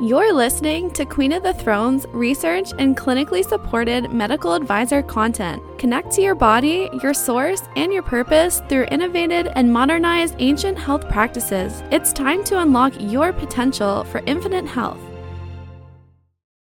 You're 0.00 0.34
listening 0.34 0.90
to 0.94 1.04
Queen 1.04 1.30
of 1.30 1.44
the 1.44 1.54
Thrones 1.54 2.04
research 2.10 2.72
and 2.80 2.96
clinically 2.96 3.44
supported 3.44 4.12
medical 4.12 4.54
advisor 4.54 5.04
content. 5.04 5.62
Connect 5.78 6.10
to 6.14 6.20
your 6.20 6.34
body, 6.34 6.90
your 7.00 7.14
source, 7.14 7.62
and 7.76 7.92
your 7.92 8.02
purpose 8.02 8.60
through 8.68 8.86
innovated 8.86 9.52
and 9.54 9.72
modernized 9.72 10.34
ancient 10.40 10.76
health 10.76 11.08
practices. 11.08 11.84
It's 11.92 12.12
time 12.12 12.42
to 12.42 12.58
unlock 12.58 13.00
your 13.00 13.32
potential 13.32 14.02
for 14.02 14.20
infinite 14.26 14.66
health. 14.66 14.98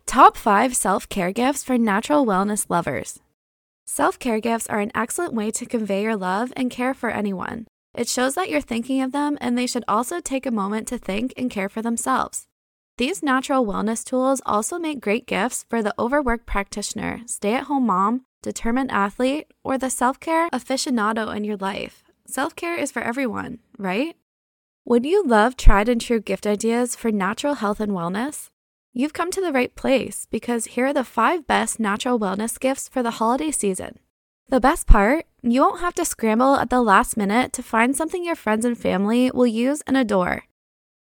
Top 0.05 0.37
5 0.37 0.75
Self 0.75 1.09
Care 1.09 1.31
Gifts 1.31 1.63
for 1.63 1.79
Natural 1.79 2.27
Wellness 2.27 2.67
Lovers. 2.69 3.21
Self 3.87 4.19
care 4.19 4.41
gifts 4.41 4.67
are 4.67 4.81
an 4.81 4.91
excellent 4.97 5.33
way 5.33 5.53
to 5.53 5.65
convey 5.65 6.03
your 6.03 6.17
love 6.17 6.53
and 6.57 6.73
care 6.73 6.93
for 6.93 7.11
anyone. 7.11 7.69
It 7.95 8.09
shows 8.09 8.35
that 8.35 8.51
you're 8.51 8.61
thinking 8.61 9.01
of 9.01 9.13
them, 9.13 9.39
and 9.41 9.57
they 9.57 9.69
should 9.69 9.85
also 9.87 10.19
take 10.19 10.45
a 10.45 10.51
moment 10.51 10.89
to 10.89 10.99
think 10.99 11.33
and 11.37 11.49
care 11.49 11.69
for 11.69 11.83
themselves. 11.83 12.49
These 12.99 13.23
natural 13.23 13.65
wellness 13.65 14.05
tools 14.05 14.43
also 14.45 14.79
make 14.79 15.01
great 15.01 15.27
gifts 15.27 15.65
for 15.69 15.83
the 15.83 15.95
overworked 15.99 16.45
practitioner, 16.45 17.23
stay 17.27 17.55
at 17.55 17.65
home 17.65 17.87
mom, 17.87 18.27
determined 18.43 18.93
athlete, 18.93 19.47
or 19.65 19.79
the 19.79 19.89
self 19.89 20.21
care 20.21 20.51
aficionado 20.51 21.35
in 21.35 21.43
your 21.45 21.57
life. 21.57 22.05
Self 22.27 22.55
care 22.55 22.77
is 22.77 22.93
for 22.93 23.01
everyone, 23.01 23.61
right? 23.79 24.15
Would 24.85 25.07
you 25.07 25.25
love 25.25 25.57
tried 25.57 25.89
and 25.89 26.01
true 26.01 26.21
gift 26.21 26.47
ideas 26.47 26.95
for 26.95 27.11
natural 27.11 27.55
health 27.55 27.81
and 27.81 27.93
wellness? 27.93 28.51
You've 28.93 29.15
come 29.15 29.31
to 29.31 29.41
the 29.41 29.53
right 29.53 29.75
place 29.75 30.27
because 30.31 30.67
here 30.67 30.87
are 30.87 30.93
the 30.93 31.05
five 31.05 31.47
best 31.47 31.81
natural 31.81 32.21
wellness 32.21 32.61
gifts 32.61 32.89
for 32.89 33.03
the 33.03 33.13
holiday 33.13 33.51
season. 33.51 34.01
The 34.51 34.61
best 34.61 34.87
part, 34.87 35.25
you 35.41 35.63
won't 35.63 35.81
have 35.81 35.95
to 35.95 36.05
scramble 36.05 36.57
at 36.57 36.69
the 36.69 36.83
last 36.83 37.17
minute 37.17 37.55
to 37.55 37.63
find 37.63 37.97
something 37.97 38.23
your 38.23 38.37
friends 38.37 38.67
and 38.67 38.77
family 38.77 39.31
will 39.33 39.47
use 39.47 39.81
and 39.87 39.97
adore. 39.97 40.45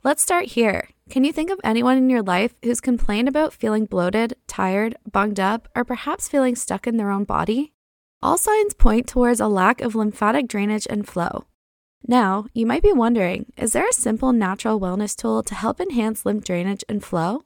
Let's 0.05 0.23
start 0.23 0.47
here. 0.47 0.91
Can 1.11 1.25
you 1.25 1.33
think 1.33 1.51
of 1.51 1.59
anyone 1.65 1.97
in 1.97 2.11
your 2.11 2.23
life 2.23 2.55
who's 2.63 2.83
complained 2.83 3.29
about 3.29 3.55
feeling 3.55 3.87
bloated, 3.87 4.35
tired, 4.47 4.95
bunged 5.11 5.41
up, 5.41 5.67
or 5.75 5.83
perhaps 5.83 6.29
feeling 6.29 6.55
stuck 6.55 6.87
in 6.87 6.99
their 6.99 7.11
own 7.11 7.25
body? 7.25 7.73
All 8.21 8.37
signs 8.37 8.75
point 8.75 9.07
towards 9.07 9.41
a 9.41 9.49
lack 9.49 9.81
of 9.81 9.95
lymphatic 9.95 10.49
drainage 10.49 10.87
and 10.91 11.09
flow. 11.09 11.47
Now, 12.07 12.45
you 12.53 12.67
might 12.67 12.83
be 12.83 12.93
wondering 12.93 13.51
is 13.57 13.73
there 13.73 13.89
a 13.89 13.93
simple 13.93 14.35
natural 14.35 14.79
wellness 14.79 15.17
tool 15.17 15.43
to 15.45 15.55
help 15.55 15.81
enhance 15.81 16.27
lymph 16.27 16.45
drainage 16.45 16.85
and 16.91 17.03
flow? 17.03 17.45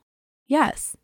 Yes. 0.48 0.96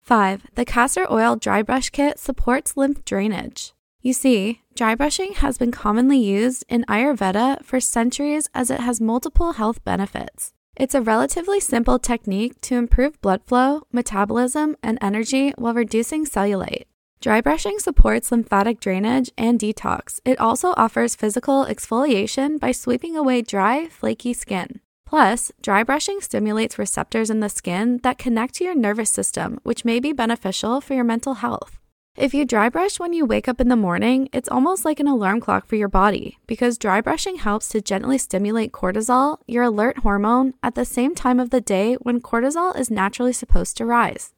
5. 0.00 0.46
The 0.54 0.64
castor 0.64 1.06
oil 1.12 1.36
dry 1.36 1.62
brush 1.62 1.90
kit 1.90 2.18
supports 2.18 2.74
lymph 2.74 3.04
drainage. 3.04 3.74
You 4.00 4.14
see, 4.14 4.62
dry 4.74 4.94
brushing 4.94 5.34
has 5.34 5.58
been 5.58 5.72
commonly 5.72 6.18
used 6.18 6.64
in 6.70 6.86
Ayurveda 6.88 7.62
for 7.62 7.80
centuries 7.80 8.48
as 8.54 8.70
it 8.70 8.80
has 8.80 8.98
multiple 8.98 9.52
health 9.52 9.84
benefits. 9.84 10.54
It's 10.78 10.94
a 10.94 11.02
relatively 11.02 11.58
simple 11.58 11.98
technique 11.98 12.60
to 12.60 12.76
improve 12.76 13.20
blood 13.20 13.42
flow, 13.44 13.82
metabolism, 13.90 14.76
and 14.80 14.96
energy 15.00 15.52
while 15.58 15.74
reducing 15.74 16.24
cellulite. 16.24 16.84
Dry 17.20 17.40
brushing 17.40 17.80
supports 17.80 18.30
lymphatic 18.30 18.78
drainage 18.78 19.28
and 19.36 19.58
detox. 19.58 20.20
It 20.24 20.38
also 20.38 20.74
offers 20.76 21.16
physical 21.16 21.66
exfoliation 21.66 22.60
by 22.60 22.70
sweeping 22.70 23.16
away 23.16 23.42
dry, 23.42 23.88
flaky 23.88 24.32
skin. 24.32 24.80
Plus, 25.04 25.50
dry 25.60 25.82
brushing 25.82 26.20
stimulates 26.20 26.78
receptors 26.78 27.28
in 27.28 27.40
the 27.40 27.48
skin 27.48 27.98
that 28.04 28.18
connect 28.18 28.54
to 28.54 28.64
your 28.64 28.76
nervous 28.76 29.10
system, 29.10 29.58
which 29.64 29.84
may 29.84 29.98
be 29.98 30.12
beneficial 30.12 30.80
for 30.80 30.94
your 30.94 31.02
mental 31.02 31.34
health. 31.34 31.80
If 32.18 32.34
you 32.34 32.44
dry 32.44 32.68
brush 32.68 32.98
when 32.98 33.12
you 33.12 33.24
wake 33.24 33.46
up 33.46 33.60
in 33.60 33.68
the 33.68 33.76
morning, 33.76 34.28
it's 34.32 34.48
almost 34.48 34.84
like 34.84 34.98
an 34.98 35.06
alarm 35.06 35.38
clock 35.38 35.66
for 35.66 35.76
your 35.76 35.86
body 35.86 36.36
because 36.48 36.76
dry 36.76 37.00
brushing 37.00 37.36
helps 37.36 37.68
to 37.68 37.80
gently 37.80 38.18
stimulate 38.18 38.72
cortisol, 38.72 39.38
your 39.46 39.62
alert 39.62 39.98
hormone, 39.98 40.54
at 40.60 40.74
the 40.74 40.84
same 40.84 41.14
time 41.14 41.38
of 41.38 41.50
the 41.50 41.60
day 41.60 41.94
when 42.00 42.20
cortisol 42.20 42.76
is 42.76 42.90
naturally 42.90 43.32
supposed 43.32 43.76
to 43.76 43.86
rise. 43.86 44.32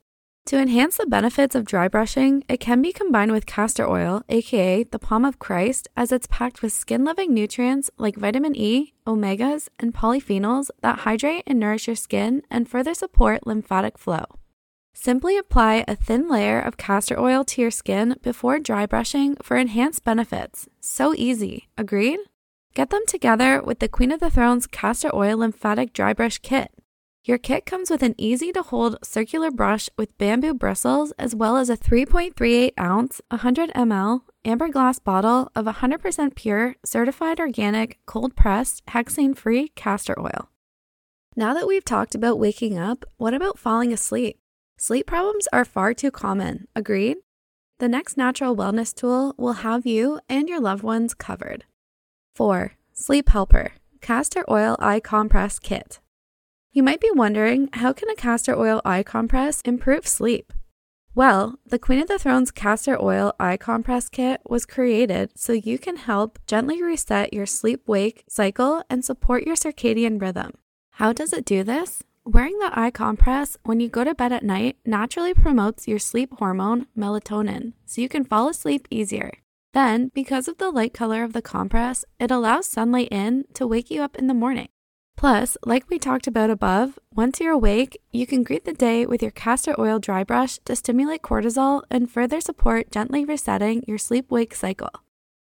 To 0.45 0.59
enhance 0.59 0.99
the 0.99 1.07
benefits 1.07 1.55
of 1.55 1.65
dry 1.65 1.89
brushing, 1.89 2.45
it 2.51 2.61
can 2.61 2.83
be 2.83 2.93
combined 2.93 3.33
with 3.33 3.47
castor 3.47 3.89
oil, 3.89 4.25
aka 4.29 4.85
the 4.85 4.99
Palma 4.99 5.33
Christi, 5.33 5.89
as 5.97 6.13
it's 6.13 6.27
packed 6.27 6.61
with 6.61 6.75
skin 6.75 7.03
loving 7.03 7.33
nutrients 7.33 7.91
like 7.97 8.17
vitamin 8.17 8.55
E, 8.55 8.93
omegas, 9.07 9.69
and 9.79 9.95
polyphenols 9.95 10.69
that 10.83 11.01
hydrate 11.01 11.45
and 11.47 11.59
nourish 11.59 11.87
your 11.87 11.97
skin 11.97 12.43
and 12.51 12.69
further 12.69 12.93
support 12.93 13.47
lymphatic 13.47 13.97
flow. 13.97 14.27
Simply 14.93 15.39
apply 15.39 15.85
a 15.87 15.97
thin 15.97 16.29
layer 16.29 16.61
of 16.61 16.77
castor 16.77 17.19
oil 17.19 17.45
to 17.45 17.63
your 17.63 17.71
skin 17.71 18.17
before 18.23 18.59
dry 18.59 18.87
brushing 18.87 19.37
for 19.37 19.57
enhanced 19.57 20.05
benefits. 20.05 20.69
So 20.81 21.15
easy, 21.15 21.69
agreed? 21.79 22.21
Get 22.75 22.91
them 22.91 23.03
together 23.07 23.63
with 23.63 23.79
the 23.79 23.89
Queen 23.89 24.13
of 24.13 24.21
the 24.21 24.31
Thrones 24.31 24.67
Castor 24.67 25.11
Oil 25.15 25.39
Lymphatic 25.39 25.93
Dry 25.93 26.13
Brush 26.13 26.39
Kit. 26.39 26.71
Your 27.25 27.37
kit 27.37 27.67
comes 27.67 27.91
with 27.91 28.03
an 28.03 28.15
easy 28.17 28.51
to 28.53 28.63
hold 28.63 28.97
circular 29.05 29.51
brush 29.51 29.91
with 29.99 30.17
bamboo 30.17 30.55
bristles, 30.55 31.13
as 31.19 31.35
well 31.35 31.57
as 31.57 31.69
a 31.69 31.77
3.38 31.77 32.73
ounce, 32.81 33.21
100 33.29 33.71
ml 33.75 34.23
amber 34.45 34.69
glass 34.69 34.99
bottle 34.99 35.51
of 35.55 35.67
100% 35.67 36.35
pure, 36.35 36.77
certified 36.85 37.39
organic, 37.39 37.99
cold 38.07 38.35
pressed, 38.37 38.85
hexane 38.87 39.37
free 39.37 39.69
castor 39.75 40.19
oil. 40.19 40.49
Now 41.37 41.53
that 41.55 41.69
we've 41.69 41.85
talked 41.85 42.15
about 42.15 42.39
waking 42.39 42.79
up, 42.79 43.05
what 43.19 43.35
about 43.35 43.59
falling 43.59 43.93
asleep? 43.93 44.40
Sleep 44.83 45.07
problems 45.07 45.47
are 45.53 45.67
far 45.67 45.93
too 45.93 46.11
common, 46.11 46.67
agreed? 46.75 47.19
The 47.81 47.89
next 47.89 48.17
natural 48.17 48.57
wellness 48.57 48.95
tool 48.95 49.35
will 49.37 49.61
have 49.61 49.85
you 49.85 50.21
and 50.27 50.49
your 50.49 50.59
loved 50.59 50.83
ones 50.83 51.13
covered. 51.13 51.67
4. 52.35 52.73
Sleep 52.95 53.29
Helper 53.29 53.73
Castor 54.01 54.43
Oil 54.49 54.77
Eye 54.79 55.01
Compress 55.01 55.59
Kit. 55.59 56.01
You 56.73 56.83
might 56.83 56.99
be 56.99 57.11
wondering 57.13 57.69
how 57.75 57.93
can 57.93 58.09
a 58.09 58.15
castor 58.15 58.59
oil 58.59 58.81
eye 58.83 59.03
compress 59.03 59.61
improve 59.67 60.09
sleep? 60.09 60.51
Well, 61.15 61.59
the 61.67 61.79
Queen 61.79 62.01
of 62.01 62.09
the 62.09 62.19
Thrones 62.19 62.51
Castor 62.51 62.97
Oil 63.03 63.35
Eye 63.39 63.59
Compress 63.59 64.09
Kit 64.09 64.41
was 64.49 64.65
created 64.65 65.33
so 65.37 65.53
you 65.53 65.79
can 65.79 65.97
help 65.97 66.39
gently 66.47 66.83
reset 66.83 67.35
your 67.35 67.45
sleep 67.45 67.87
wake 67.87 68.25
cycle 68.31 68.83
and 68.89 69.05
support 69.05 69.43
your 69.43 69.57
circadian 69.57 70.19
rhythm. 70.19 70.53
How 70.93 71.13
does 71.13 71.35
it 71.35 71.45
do 71.45 71.65
this? 71.65 72.03
Wearing 72.27 72.59
the 72.59 72.71
eye 72.79 72.91
compress 72.91 73.57
when 73.63 73.81
you 73.81 73.89
go 73.89 74.05
to 74.05 74.15
bed 74.15 74.31
at 74.31 74.43
night 74.43 74.77
naturally 74.85 75.33
promotes 75.33 75.89
your 75.89 75.99
sleep 75.99 76.35
hormone, 76.39 76.87
melatonin, 76.97 77.73
so 77.87 78.03
you 78.03 78.11
can 78.11 78.25
fall 78.25 78.49
asleep 78.49 78.87
easier. 78.91 79.33
Then, 79.73 80.11
because 80.15 80.47
of 80.47 80.59
the 80.59 80.71
light 80.71 80.93
color 80.93 81.25
of 81.25 81.33
the 81.33 81.41
compress, 81.41 82.05
it 82.19 82.31
allows 82.31 82.67
sunlight 82.67 83.09
in 83.11 83.45
to 83.55 83.67
wake 83.67 83.91
you 83.91 84.03
up 84.03 84.17
in 84.17 84.27
the 84.27 84.35
morning. 84.35 84.69
Plus, 85.17 85.57
like 85.65 85.89
we 85.89 85.99
talked 85.99 86.27
about 86.27 86.51
above, 86.51 86.99
once 87.15 87.41
you're 87.41 87.53
awake, 87.53 87.99
you 88.11 88.27
can 88.27 88.43
greet 88.43 88.67
the 88.67 88.75
day 88.75 89.07
with 89.07 89.23
your 89.23 89.31
castor 89.31 89.75
oil 89.79 89.99
dry 89.99 90.23
brush 90.23 90.59
to 90.67 90.77
stimulate 90.77 91.23
cortisol 91.23 91.85
and 91.91 92.11
further 92.11 92.41
support 92.41 92.91
gently 92.91 93.25
resetting 93.25 93.83
your 93.89 93.99
sleep 93.99 94.31
wake 94.31 94.55
cycle. 94.55 94.91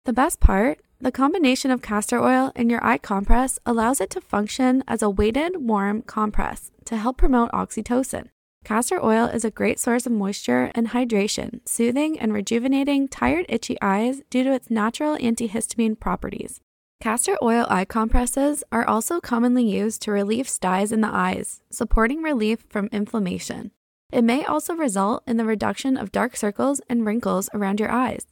The 0.06 0.14
best 0.14 0.40
part 0.40 0.80
the 1.04 1.12
combination 1.12 1.70
of 1.70 1.82
castor 1.82 2.24
oil 2.24 2.54
and 2.56 2.72
your 2.72 2.82
eye 2.82 2.98
compress 2.98 3.60
allows 3.66 4.00
it 4.00 4.10
to 4.10 4.22
function 4.22 4.82
as 4.88 5.02
a 5.02 5.10
weighted, 5.10 5.58
warm 5.58 6.02
compress 6.02 6.72
to 6.86 6.96
help 6.96 7.18
promote 7.18 7.52
oxytocin. 7.52 8.30
Castor 8.64 9.04
oil 9.04 9.26
is 9.26 9.44
a 9.44 9.52
great 9.52 9.82
source 9.82 10.06
of 10.06 10.14
moisture 10.14 10.72
and 10.74 10.92
hydration, 10.92 11.60
soothing 11.68 12.18
and 12.18 12.34
rejuvenating 12.34 13.10
tired, 13.10 13.46
itchy 13.50 13.76
eyes 13.82 14.22
due 14.30 14.46
to 14.46 14.54
its 14.54 14.72
natural 14.72 15.18
antihistamine 15.18 16.00
properties. 16.00 16.62
Castor 17.02 17.38
oil 17.44 17.66
eye 17.70 17.84
compresses 17.84 18.64
are 18.72 18.88
also 18.88 19.20
commonly 19.20 19.70
used 19.70 20.02
to 20.04 20.12
relieve 20.12 20.48
styes 20.48 20.94
in 20.94 21.02
the 21.02 21.14
eyes, 21.14 21.60
supporting 21.70 22.22
relief 22.22 22.64
from 22.70 22.88
inflammation. 22.94 23.72
It 24.14 24.24
may 24.24 24.46
also 24.46 24.74
result 24.74 25.24
in 25.28 25.36
the 25.36 25.44
reduction 25.44 25.98
of 25.98 26.14
dark 26.14 26.38
circles 26.38 26.80
and 26.88 27.06
wrinkles 27.06 27.50
around 27.54 27.82
your 27.82 27.92
eyes. 27.92 28.26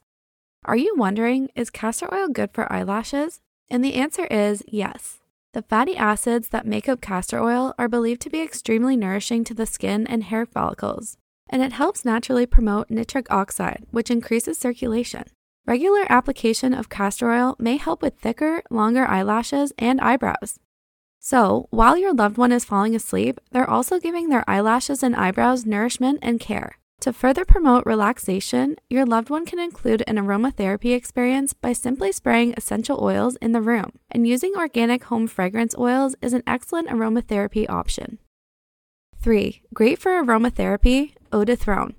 Are 0.64 0.76
you 0.76 0.94
wondering, 0.96 1.50
is 1.56 1.70
castor 1.70 2.12
oil 2.14 2.28
good 2.28 2.50
for 2.52 2.72
eyelashes? 2.72 3.40
And 3.68 3.84
the 3.84 3.94
answer 3.94 4.26
is 4.26 4.62
yes. 4.68 5.18
The 5.54 5.62
fatty 5.62 5.96
acids 5.96 6.50
that 6.50 6.66
make 6.66 6.88
up 6.88 7.00
castor 7.00 7.40
oil 7.40 7.74
are 7.78 7.88
believed 7.88 8.20
to 8.22 8.30
be 8.30 8.40
extremely 8.40 8.96
nourishing 8.96 9.42
to 9.44 9.54
the 9.54 9.66
skin 9.66 10.06
and 10.06 10.22
hair 10.22 10.46
follicles, 10.46 11.16
and 11.50 11.62
it 11.62 11.72
helps 11.72 12.04
naturally 12.04 12.46
promote 12.46 12.90
nitric 12.90 13.26
oxide, 13.28 13.86
which 13.90 14.10
increases 14.10 14.56
circulation. 14.56 15.24
Regular 15.66 16.06
application 16.08 16.72
of 16.72 16.88
castor 16.88 17.32
oil 17.32 17.56
may 17.58 17.76
help 17.76 18.00
with 18.00 18.18
thicker, 18.20 18.62
longer 18.70 19.04
eyelashes 19.04 19.72
and 19.78 20.00
eyebrows. 20.00 20.60
So, 21.18 21.66
while 21.70 21.96
your 21.96 22.14
loved 22.14 22.36
one 22.36 22.52
is 22.52 22.64
falling 22.64 22.94
asleep, 22.94 23.40
they're 23.50 23.68
also 23.68 23.98
giving 23.98 24.28
their 24.28 24.48
eyelashes 24.48 25.02
and 25.02 25.16
eyebrows 25.16 25.66
nourishment 25.66 26.20
and 26.22 26.38
care. 26.38 26.78
To 27.02 27.12
further 27.12 27.44
promote 27.44 27.84
relaxation, 27.84 28.76
your 28.88 29.04
loved 29.04 29.28
one 29.28 29.44
can 29.44 29.58
include 29.58 30.04
an 30.06 30.18
aromatherapy 30.18 30.94
experience 30.94 31.52
by 31.52 31.72
simply 31.72 32.12
spraying 32.12 32.54
essential 32.56 33.02
oils 33.02 33.34
in 33.42 33.50
the 33.50 33.60
room, 33.60 33.98
and 34.08 34.24
using 34.24 34.52
organic 34.56 35.02
home 35.02 35.26
fragrance 35.26 35.74
oils 35.76 36.14
is 36.22 36.32
an 36.32 36.44
excellent 36.46 36.88
aromatherapy 36.90 37.68
option. 37.68 38.20
3. 39.20 39.62
Great 39.74 39.98
for 39.98 40.12
aromatherapy, 40.12 41.14
Eau 41.32 41.44
de 41.44 41.56
Throne. 41.56 41.96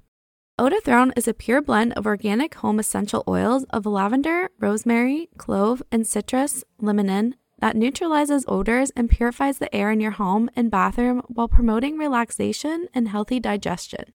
Throne 0.85 1.11
is 1.17 1.27
a 1.27 1.33
pure 1.33 1.61
blend 1.61 1.91
of 1.94 2.06
organic 2.06 2.56
home 2.56 2.79
essential 2.79 3.25
oils 3.27 3.65
of 3.71 3.85
lavender, 3.85 4.51
rosemary, 4.57 5.27
clove, 5.38 5.83
and 5.91 6.07
citrus, 6.07 6.63
limonene, 6.81 7.33
that 7.59 7.75
neutralizes 7.75 8.45
odors 8.47 8.89
and 8.91 9.09
purifies 9.09 9.57
the 9.57 9.75
air 9.75 9.91
in 9.91 9.99
your 9.99 10.11
home 10.11 10.49
and 10.56 10.71
bathroom 10.71 11.23
while 11.27 11.49
promoting 11.49 11.97
relaxation 11.97 12.88
and 12.94 13.09
healthy 13.09 13.41
digestion. 13.41 14.13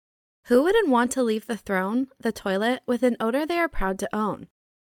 Who 0.49 0.63
wouldn't 0.63 0.91
want 0.91 1.11
to 1.13 1.23
leave 1.23 1.47
the 1.47 1.57
throne, 1.57 2.09
the 2.21 2.31
toilet, 2.31 2.83
with 2.87 3.03
an 3.03 3.17
odor 3.19 3.47
they 3.47 3.57
are 3.57 3.69
proud 3.69 3.99
to 4.01 4.15
own? 4.15 4.49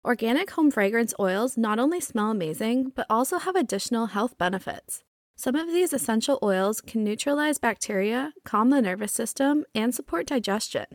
Organic 0.05 0.51
home 0.51 0.71
fragrance 0.71 1.13
oils 1.19 1.57
not 1.57 1.81
only 1.81 2.01
smell 2.01 2.31
amazing, 2.31 2.93
but 2.95 3.07
also 3.11 3.39
have 3.39 3.57
additional 3.57 4.07
health 4.07 4.39
benefits. 4.39 5.03
Some 5.35 5.57
of 5.57 5.67
these 5.67 5.93
essential 5.93 6.39
oils 6.41 6.81
can 6.81 7.03
neutralize 7.03 7.59
bacteria, 7.59 8.33
calm 8.45 8.71
the 8.71 8.81
nervous 8.81 9.13
system, 9.13 9.65
and 9.75 9.93
support 9.93 10.29
digestion. 10.29 10.87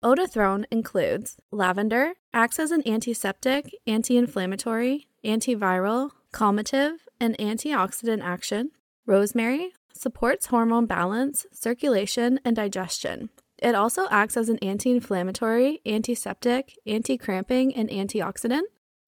Eau 0.00 0.14
de 0.14 0.28
Throne 0.28 0.64
includes 0.70 1.36
lavender, 1.50 2.12
acts 2.32 2.60
as 2.60 2.70
an 2.70 2.86
antiseptic, 2.86 3.74
anti 3.84 4.16
inflammatory, 4.16 5.08
antiviral, 5.24 6.10
calmative, 6.32 6.98
and 7.18 7.36
antioxidant 7.38 8.22
action. 8.22 8.70
Rosemary 9.06 9.72
supports 9.92 10.46
hormone 10.46 10.86
balance, 10.86 11.46
circulation, 11.52 12.38
and 12.44 12.54
digestion. 12.54 13.30
It 13.58 13.74
also 13.74 14.06
acts 14.10 14.36
as 14.36 14.48
an 14.48 14.58
anti 14.58 14.90
inflammatory, 14.90 15.80
antiseptic, 15.86 16.76
anti 16.86 17.16
cramping, 17.16 17.74
and 17.74 17.88
antioxidant. 17.88 18.62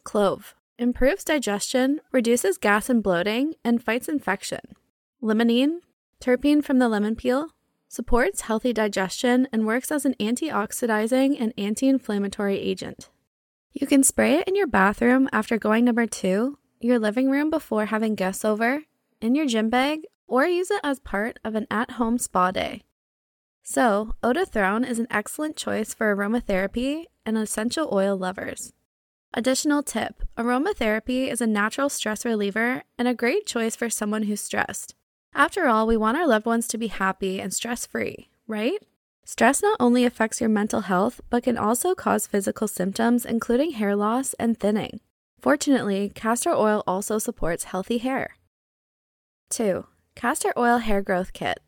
Clove 0.05 0.55
improves 0.79 1.25
digestion, 1.25 2.01
reduces 2.13 2.59
gas 2.59 2.89
and 2.89 3.03
bloating, 3.03 3.55
and 3.65 3.83
fights 3.83 4.09
infection. 4.09 4.61
Limonene, 5.23 5.79
terpene 6.21 6.63
from 6.63 6.79
the 6.79 6.89
lemon 6.89 7.17
peel, 7.17 7.49
supports 7.89 8.43
healthy 8.43 8.73
digestion 8.73 9.49
and 9.53 9.67
works 9.67 9.91
as 9.91 10.05
an 10.05 10.15
antioxidizing 10.21 11.41
and 11.41 11.53
anti 11.57 11.89
inflammatory 11.89 12.59
agent. 12.59 13.09
You 13.73 13.87
can 13.87 14.03
spray 14.03 14.35
it 14.35 14.49
in 14.49 14.57
your 14.57 14.67
bathroom 14.67 15.29
after 15.33 15.59
going 15.59 15.85
number 15.85 16.07
two, 16.07 16.59
your 16.81 16.99
living 16.99 17.31
room 17.31 17.51
before 17.51 17.87
having 17.87 18.15
guests 18.15 18.45
over, 18.45 18.83
in 19.21 19.35
your 19.35 19.47
gym 19.47 19.71
bag, 19.71 20.01
or 20.27 20.47
use 20.47 20.71
it 20.71 20.81
as 20.83 20.99
part 20.99 21.39
of 21.45 21.55
an 21.55 21.67
at 21.71 21.93
home 21.93 22.19
spa 22.19 22.51
day. 22.51 22.83
So, 23.69 24.15
Eau 24.23 24.33
de 24.33 24.47
Throne 24.47 24.85
is 24.85 25.01
an 25.01 25.09
excellent 25.11 25.57
choice 25.57 25.93
for 25.93 26.15
aromatherapy 26.15 27.07
and 27.27 27.37
essential 27.37 27.89
oil 27.91 28.17
lovers. 28.17 28.73
Additional 29.35 29.83
tip 29.83 30.23
aromatherapy 30.39 31.29
is 31.29 31.41
a 31.41 31.49
natural 31.49 31.89
stress 31.89 32.25
reliever 32.25 32.85
and 32.97 33.09
a 33.09 33.13
great 33.13 33.45
choice 33.45 33.75
for 33.75 33.91
someone 33.91 34.23
who's 34.23 34.41
stressed. 34.41 34.95
After 35.35 35.67
all, 35.67 35.85
we 35.85 35.97
want 35.97 36.17
our 36.17 36.29
loved 36.29 36.47
ones 36.47 36.69
to 36.69 36.79
be 36.79 36.87
happy 36.87 37.41
and 37.41 37.53
stress 37.53 37.85
free, 37.85 38.29
right? 38.47 38.79
Stress 39.25 39.61
not 39.61 39.77
only 39.81 40.05
affects 40.05 40.41
your 40.41 40.49
mental 40.49 40.83
health, 40.83 41.21
but 41.29 41.43
can 41.43 41.59
also 41.59 41.93
cause 41.93 42.29
physical 42.29 42.69
symptoms, 42.69 43.27
including 43.27 43.73
hair 43.73 43.97
loss 43.97 44.33
and 44.35 44.57
thinning. 44.61 45.01
Fortunately, 45.41 46.09
castor 46.15 46.53
oil 46.53 46.85
also 46.87 47.19
supports 47.19 47.65
healthy 47.65 47.99
hair. 47.99 48.37
2. 49.51 49.87
Castor 50.15 50.53
Oil 50.57 50.79
Hair 50.79 51.03
Growth 51.03 51.33
Kit 51.33 51.59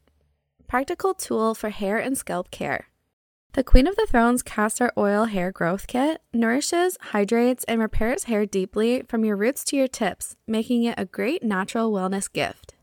Practical 0.68 1.14
tool 1.14 1.54
for 1.54 1.70
hair 1.70 1.96
and 1.96 2.16
scalp 2.16 2.50
care. 2.50 2.88
The 3.54 3.64
Queen 3.64 3.86
of 3.86 3.96
the 3.96 4.06
Thrones 4.06 4.42
Castor 4.42 4.92
Oil 4.98 5.24
Hair 5.24 5.52
Growth 5.52 5.86
Kit 5.86 6.20
nourishes, 6.34 6.98
hydrates, 7.00 7.64
and 7.64 7.80
repairs 7.80 8.24
hair 8.24 8.44
deeply 8.44 9.02
from 9.08 9.24
your 9.24 9.34
roots 9.34 9.64
to 9.64 9.76
your 9.76 9.88
tips, 9.88 10.36
making 10.46 10.84
it 10.84 10.94
a 10.98 11.06
great 11.06 11.42
natural 11.42 11.90
wellness 11.90 12.30
gift. 12.30 12.74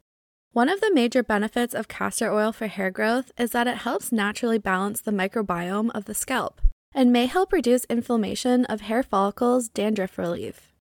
One 0.52 0.68
of 0.68 0.82
the 0.82 0.92
major 0.96 1.22
benefits 1.22 1.76
of 1.76 1.88
castor 1.88 2.34
oil 2.34 2.52
for 2.52 2.66
hair 2.66 2.90
growth 2.90 3.32
is 3.38 3.52
that 3.52 3.68
it 3.68 3.78
helps 3.78 4.12
naturally 4.12 4.58
balance 4.58 5.00
the 5.00 5.12
microbiome 5.12 5.92
of 5.94 6.06
the 6.06 6.16
scalp 6.16 6.62
and 6.92 7.14
may 7.14 7.28
help 7.28 7.54
reduce 7.54 7.86
inflammation 7.86 8.66
of 8.66 8.82
hair 8.82 9.04
follicles, 9.04 9.70
dandruff 9.70 10.18
relief. 10.18 10.75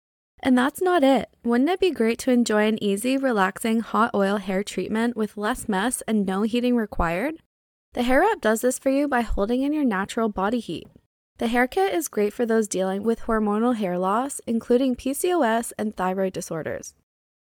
And 0.45 0.59
that's 0.59 0.83
not 0.83 1.03
it. 1.03 1.31
Wouldn't 1.43 1.71
it 1.71 1.81
be 1.81 1.91
great 1.91 2.19
to 2.19 2.31
enjoy 2.31 2.67
an 2.69 2.83
easy, 2.85 3.17
relaxing 3.17 3.81
hot 3.81 4.11
oil 4.15 4.37
hair 4.37 4.63
treatment 4.63 5.17
with 5.17 5.39
less 5.39 5.71
mess 5.71 6.03
and 6.07 6.27
no 6.27 6.43
heating 6.43 6.77
required? 6.77 7.37
The 7.95 8.03
Hair 8.03 8.21
Wrap 8.21 8.43
does 8.43 8.61
this 8.61 8.79
for 8.79 8.91
you 8.91 9.09
by 9.09 9.23
holding 9.23 9.63
in 9.63 9.73
your 9.73 9.87
natural 9.87 10.29
body 10.29 10.61
heat. 10.61 10.87
The 11.39 11.47
hair 11.47 11.67
kit 11.67 11.95
is 11.95 12.09
great 12.09 12.35
for 12.35 12.45
those 12.45 12.69
dealing 12.69 13.05
with 13.05 13.23
hormonal 13.23 13.77
hair 13.77 13.99
loss, 13.99 14.43
including 14.47 14.97
PCOS 14.97 15.73
and 15.79 15.97
thyroid 15.97 16.35
disorders. 16.35 16.95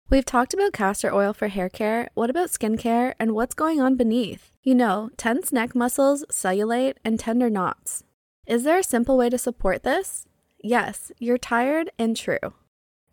We've 0.09 0.23
talked 0.23 0.53
about 0.53 0.71
castor 0.71 1.13
oil 1.13 1.33
for 1.33 1.49
hair 1.49 1.67
care. 1.67 2.07
What 2.13 2.29
about 2.29 2.51
skincare 2.51 3.15
and 3.19 3.33
what's 3.33 3.53
going 3.53 3.81
on 3.81 3.95
beneath? 3.95 4.53
You 4.63 4.75
know, 4.75 5.09
tense 5.17 5.51
neck 5.51 5.75
muscles, 5.75 6.23
cellulite, 6.31 6.95
and 7.03 7.19
tender 7.19 7.49
knots. 7.49 8.05
Is 8.45 8.63
there 8.63 8.79
a 8.79 8.83
simple 8.83 9.17
way 9.17 9.29
to 9.29 9.37
support 9.37 9.83
this? 9.83 10.25
Yes, 10.63 11.11
you're 11.19 11.37
tired 11.37 11.91
and 11.99 12.15
true. 12.15 12.53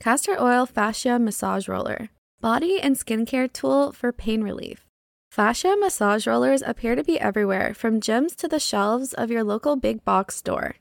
Castor 0.00 0.36
oil 0.40 0.66
fascia 0.66 1.18
massage 1.18 1.68
roller, 1.68 2.10
body 2.40 2.80
and 2.80 2.96
skincare 2.96 3.50
tool 3.50 3.92
for 3.92 4.12
pain 4.12 4.42
relief. 4.42 4.86
Fascia 5.30 5.76
massage 5.78 6.26
rollers 6.26 6.62
appear 6.62 6.94
to 6.94 7.02
be 7.02 7.18
everywhere, 7.18 7.74
from 7.74 8.00
gyms 8.00 8.36
to 8.36 8.46
the 8.46 8.60
shelves 8.60 9.12
of 9.14 9.30
your 9.30 9.42
local 9.42 9.76
big 9.76 10.04
box 10.04 10.36
store. 10.36 10.76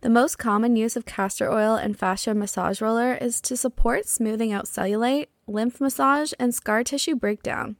The 0.00 0.10
most 0.10 0.38
common 0.38 0.74
use 0.74 0.96
of 0.96 1.04
castor 1.04 1.52
oil 1.52 1.76
and 1.76 1.96
fascia 1.96 2.34
massage 2.34 2.80
roller 2.80 3.14
is 3.14 3.40
to 3.42 3.56
support 3.56 4.08
smoothing 4.08 4.52
out 4.52 4.64
cellulite, 4.64 5.28
lymph 5.46 5.80
massage, 5.80 6.32
and 6.40 6.52
scar 6.52 6.82
tissue 6.82 7.14
breakdown. 7.14 7.76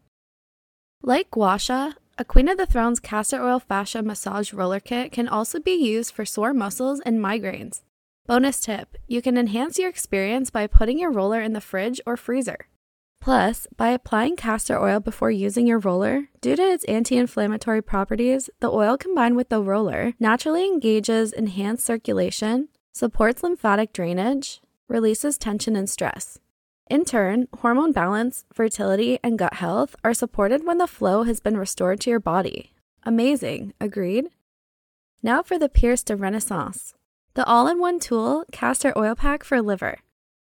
Like 1.02 1.30
gua 1.32 1.58
sha, 1.58 1.94
a 2.18 2.24
Queen 2.24 2.48
of 2.48 2.58
the 2.58 2.66
Thrones 2.66 3.00
castor 3.00 3.42
oil 3.42 3.58
fascia 3.58 4.02
massage 4.02 4.52
roller 4.52 4.78
kit 4.78 5.10
can 5.10 5.26
also 5.26 5.58
be 5.58 5.72
used 5.72 6.14
for 6.14 6.24
sore 6.24 6.54
muscles 6.54 7.00
and 7.00 7.18
migraines. 7.18 7.82
Bonus 8.24 8.60
tip 8.60 8.96
you 9.08 9.20
can 9.20 9.36
enhance 9.36 9.80
your 9.80 9.88
experience 9.88 10.48
by 10.48 10.68
putting 10.68 10.98
your 10.98 11.10
roller 11.10 11.40
in 11.40 11.54
the 11.54 11.60
fridge 11.60 12.00
or 12.06 12.16
freezer. 12.16 12.68
Plus, 13.20 13.66
by 13.76 13.90
applying 13.90 14.36
castor 14.36 14.80
oil 14.80 15.00
before 15.00 15.30
using 15.32 15.66
your 15.66 15.80
roller, 15.80 16.28
due 16.40 16.54
to 16.54 16.62
its 16.62 16.84
anti 16.84 17.16
inflammatory 17.16 17.82
properties, 17.82 18.48
the 18.60 18.70
oil 18.70 18.96
combined 18.96 19.34
with 19.36 19.48
the 19.48 19.60
roller 19.60 20.12
naturally 20.20 20.66
engages 20.66 21.32
enhanced 21.32 21.84
circulation, 21.84 22.68
supports 22.92 23.42
lymphatic 23.42 23.92
drainage, 23.92 24.60
releases 24.88 25.36
tension 25.36 25.74
and 25.74 25.90
stress. 25.90 26.38
In 26.88 27.04
turn, 27.04 27.48
hormone 27.60 27.90
balance, 27.90 28.44
fertility, 28.52 29.18
and 29.24 29.38
gut 29.38 29.54
health 29.54 29.96
are 30.04 30.14
supported 30.14 30.64
when 30.64 30.78
the 30.78 30.86
flow 30.86 31.24
has 31.24 31.40
been 31.40 31.56
restored 31.56 32.00
to 32.02 32.10
your 32.10 32.20
body. 32.20 32.72
Amazing, 33.02 33.72
agreed? 33.80 34.28
Now 35.24 35.42
for 35.42 35.58
the 35.58 35.68
pièce 35.68 36.04
de 36.04 36.16
résistance, 36.16 36.92
the 37.34 37.44
all 37.44 37.66
in 37.66 37.78
one 37.78 37.98
tool 37.98 38.44
castor 38.52 38.92
oil 38.96 39.14
pack 39.14 39.44
for 39.44 39.62
liver. 39.62 39.98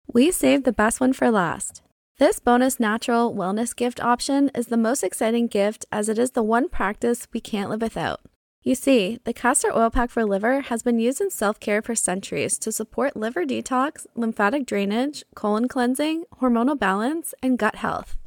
We 0.07 0.31
saved 0.31 0.65
the 0.65 0.73
best 0.73 0.99
one 0.99 1.13
for 1.13 1.31
last. 1.31 1.81
This 2.17 2.39
bonus 2.39 2.79
natural 2.79 3.33
wellness 3.33 3.75
gift 3.75 3.99
option 3.99 4.49
is 4.55 4.67
the 4.67 4.77
most 4.77 5.03
exciting 5.03 5.47
gift 5.47 5.85
as 5.91 6.09
it 6.09 6.17
is 6.17 6.31
the 6.31 6.43
one 6.43 6.69
practice 6.69 7.27
we 7.33 7.41
can't 7.41 7.69
live 7.69 7.81
without. 7.81 8.21
You 8.61 8.73
see, 8.73 9.19
the 9.25 9.33
castor 9.33 9.75
oil 9.75 9.89
pack 9.89 10.09
for 10.09 10.25
liver 10.25 10.61
has 10.61 10.81
been 10.81 10.97
used 10.97 11.21
in 11.21 11.29
self 11.29 11.59
care 11.59 11.81
for 11.81 11.93
centuries 11.93 12.57
to 12.59 12.71
support 12.71 13.15
liver 13.15 13.45
detox, 13.45 14.05
lymphatic 14.15 14.65
drainage, 14.65 15.23
colon 15.35 15.67
cleansing, 15.67 16.23
hormonal 16.41 16.79
balance, 16.79 17.33
and 17.43 17.59
gut 17.59 17.75
health. 17.75 18.17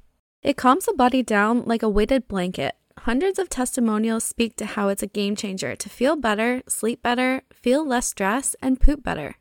It 0.43 0.57
calms 0.57 0.87
the 0.87 0.95
body 0.95 1.23
down 1.23 1.65
like 1.65 1.83
a 1.83 1.89
weighted 1.89 2.29
blanket. 2.29 2.77
Hundreds 3.03 3.39
of 3.39 3.49
testimonials 3.49 4.25
speak 4.25 4.57
to 4.57 4.67
how 4.67 4.89
it's 4.89 5.05
a 5.05 5.07
game 5.07 5.37
changer 5.37 5.77
to 5.77 5.89
feel 5.89 6.17
better, 6.17 6.63
sleep 6.69 7.01
better, 7.01 7.43
feel 7.53 7.87
less 7.87 8.09
stress, 8.09 8.57
and 8.61 8.81
poop 8.81 9.05
better. 9.05 9.37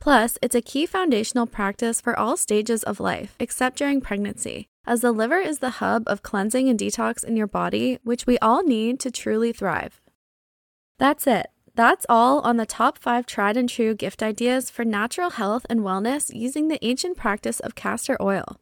Plus, 0.00 0.36
it's 0.42 0.56
a 0.56 0.60
key 0.60 0.84
foundational 0.84 1.46
practice 1.46 2.00
for 2.00 2.18
all 2.18 2.36
stages 2.36 2.82
of 2.82 2.98
life, 2.98 3.36
except 3.38 3.78
during 3.78 4.00
pregnancy, 4.00 4.68
as 4.84 5.00
the 5.00 5.12
liver 5.12 5.38
is 5.38 5.60
the 5.60 5.78
hub 5.78 6.04
of 6.08 6.22
cleansing 6.24 6.68
and 6.68 6.78
detox 6.78 7.22
in 7.22 7.36
your 7.36 7.46
body, 7.46 7.98
which 8.02 8.26
we 8.26 8.36
all 8.38 8.64
need 8.64 8.98
to 9.00 9.12
truly 9.12 9.52
thrive. 9.52 10.00
That's 10.98 11.26
it. 11.26 11.48
That's 11.76 12.06
all 12.08 12.40
on 12.40 12.56
the 12.56 12.66
top 12.66 12.98
five 12.98 13.26
tried 13.26 13.56
and 13.56 13.68
true 13.68 13.94
gift 13.94 14.24
ideas 14.24 14.70
for 14.70 14.84
natural 14.84 15.30
health 15.30 15.64
and 15.70 15.80
wellness 15.80 16.34
using 16.34 16.66
the 16.66 16.84
ancient 16.84 17.16
practice 17.16 17.60
of 17.60 17.76
castor 17.76 18.16
oil. 18.20 18.58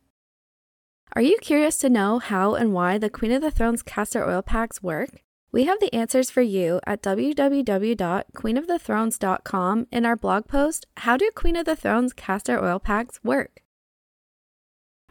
Are 1.13 1.23
you 1.23 1.39
curious 1.41 1.79
to 1.79 1.89
know 1.89 2.19
how 2.19 2.55
and 2.55 2.75
why 2.75 2.99
the 2.99 3.09
Queen 3.09 3.33
of 3.33 3.41
the 3.41 3.51
Thrones 3.51 3.83
castor 3.83 4.29
oil 4.29 4.43
packs 4.43 4.83
work? 4.83 5.23
We 5.53 5.65
have 5.65 5.81
the 5.81 5.95
answers 5.95 6.31
for 6.31 6.43
you 6.43 6.81
at 6.87 7.03
www.queenofthethrones.com 7.03 9.87
in 9.91 10.05
our 10.05 10.17
blog 10.17 10.47
post, 10.47 10.87
How 10.99 11.17
Do 11.17 11.31
Queen 11.35 11.57
of 11.57 11.65
the 11.65 11.77
Thrones 11.77 12.13
Castor 12.13 12.63
Oil 12.63 12.79
Packs 12.79 13.19
Work? 13.25 13.63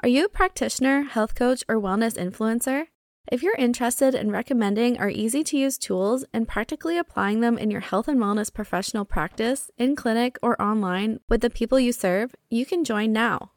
Are 0.03 0.09
you 0.09 0.25
a 0.25 0.29
practitioner, 0.29 1.01
health 1.03 1.33
coach, 1.33 1.63
or 1.67 1.77
wellness 1.77 2.15
influencer? 2.15 2.89
If 3.31 3.41
you're 3.41 3.55
interested 3.55 4.13
in 4.13 4.29
recommending 4.29 4.99
our 4.99 5.09
easy 5.09 5.43
to 5.45 5.57
use 5.57 5.79
tools 5.79 6.25
and 6.31 6.47
practically 6.47 6.99
applying 6.99 7.39
them 7.39 7.57
in 7.57 7.71
your 7.71 7.81
health 7.81 8.07
and 8.07 8.19
wellness 8.19 8.53
professional 8.53 9.05
practice, 9.05 9.71
in 9.79 9.95
clinic, 9.95 10.37
or 10.43 10.61
online 10.61 11.21
with 11.27 11.41
the 11.41 11.49
people 11.49 11.79
you 11.79 11.91
serve, 11.91 12.35
you 12.51 12.67
can 12.67 12.83
join 12.83 13.11
now. 13.11 13.53